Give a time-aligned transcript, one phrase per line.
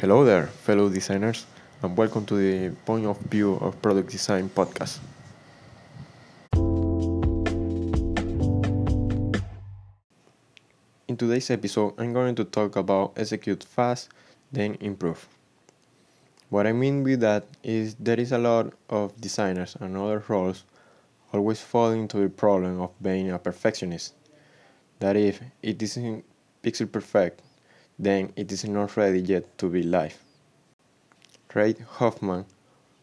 [0.00, 1.44] Hello there, fellow designers,
[1.82, 4.98] and welcome to the Point of View of Product Design podcast.
[11.06, 14.08] In today's episode, I'm going to talk about execute fast,
[14.50, 15.28] then improve.
[16.48, 20.64] What I mean with that is there is a lot of designers and other roles
[21.30, 24.14] always fall into the problem of being a perfectionist.
[25.00, 26.24] That if it isn't
[26.64, 27.42] pixel perfect,
[28.00, 30.16] then it is not ready yet to be live.
[31.54, 32.46] Reid Hoffman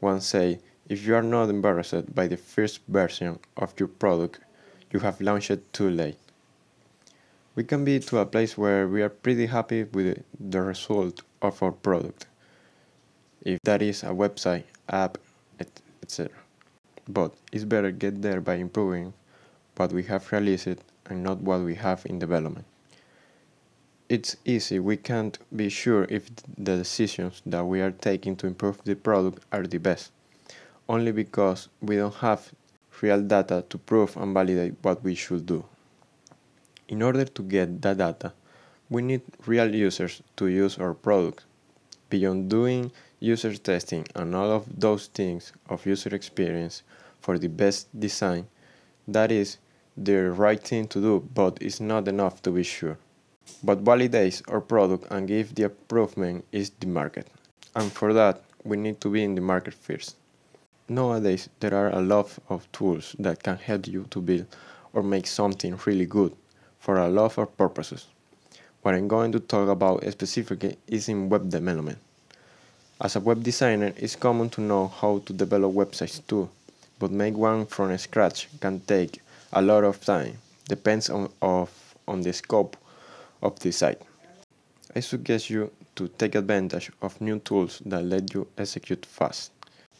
[0.00, 4.38] once said, if you are not embarrassed by the first version of your product,
[4.92, 6.16] you have launched too late.
[7.56, 11.60] We can be to a place where we are pretty happy with the result of
[11.60, 12.26] our product,
[13.42, 15.18] if that is a website, app,
[16.02, 16.30] etc.
[17.08, 19.12] But it's better get there by improving
[19.76, 20.68] what we have released
[21.06, 22.66] and not what we have in development
[24.14, 24.78] it's easy.
[24.78, 29.44] We can't be sure if the decisions that we are taking to improve the product
[29.50, 30.12] are the best,
[30.88, 32.52] only because we don't have
[33.02, 35.64] real data to prove and validate what we should do.
[36.86, 38.32] In order to get that data,
[38.88, 41.44] we need real users to use our product.
[42.08, 46.84] Beyond doing user testing and all of those things of user experience
[47.20, 48.46] for the best design,
[49.08, 49.58] that is
[49.96, 52.96] the right thing to do, but it's not enough to be sure.
[53.62, 57.28] What validates our product and gives the improvement is the market.
[57.74, 60.16] And for that, we need to be in the market first.
[60.88, 64.46] Nowadays, there are a lot of tools that can help you to build
[64.92, 66.34] or make something really good
[66.78, 68.06] for a lot of purposes.
[68.82, 71.98] What I'm going to talk about specifically is in web development.
[73.00, 76.50] As a web designer, it's common to know how to develop websites too,
[76.98, 79.22] but make one from scratch can take
[79.54, 80.38] a lot of time.
[80.68, 81.70] Depends on, of,
[82.06, 82.76] on the scope
[83.42, 84.00] of the site.
[84.96, 89.52] I suggest you to take advantage of new tools that let you execute fast.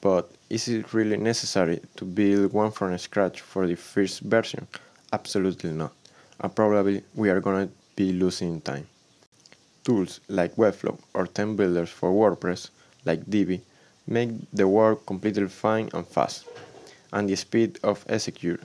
[0.00, 4.66] But is it really necessary to build one from scratch for the first version?
[5.12, 5.92] Absolutely not.
[6.40, 8.86] And probably we are going to be losing time.
[9.84, 12.70] Tools like Webflow or theme builders for WordPress,
[13.04, 13.62] like Divi,
[14.06, 16.46] make the work completely fine and fast.
[17.12, 18.62] And the speed of execute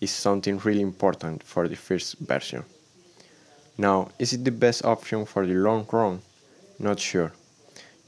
[0.00, 2.64] is something really important for the first version.
[3.80, 6.20] Now, is it the best option for the long run?
[6.80, 7.32] Not sure.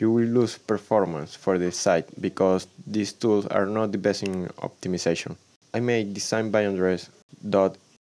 [0.01, 4.49] You will lose performance for the site because these tools are not the best in
[4.59, 5.37] optimization.
[5.73, 7.09] I made design boundaries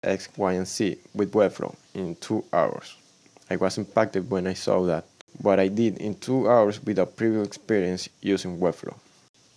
[0.02, 2.96] X, Y, and Z with Webflow in two hours.
[3.48, 5.04] I was impacted when I saw that
[5.40, 8.96] what I did in two hours without previous experience using Webflow.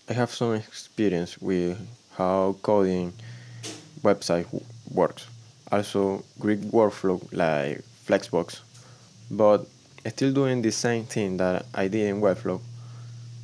[0.09, 1.79] I have some experience with
[2.15, 3.13] how coding
[4.03, 4.45] website
[4.91, 5.25] works.
[5.71, 8.59] Also, Greek workflow like Flexbox,
[9.31, 9.65] but
[10.07, 12.59] still doing the same thing that I did in Webflow,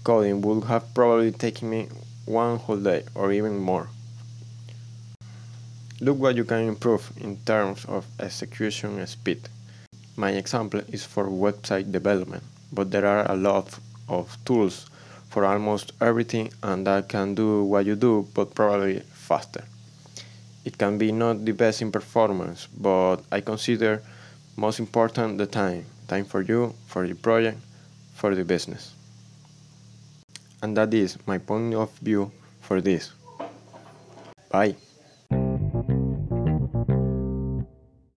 [0.03, 1.87] coding would have probably taken me
[2.25, 3.89] one whole day or even more.
[6.01, 9.49] Look what you can improve in terms of execution speed.
[10.15, 14.89] My example is for website development, but there are a lot of tools
[15.29, 19.63] for almost everything and that can do what you do but probably faster.
[20.65, 24.01] It can be not the best in performance, but I consider
[24.59, 25.85] most important, the time.
[26.07, 27.57] Time for you, for the project,
[28.13, 28.93] for the business.
[30.61, 32.31] And that is my point of view
[32.61, 33.13] for this.
[34.51, 34.75] Bye.